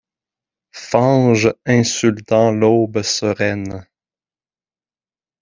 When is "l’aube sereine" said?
2.51-3.85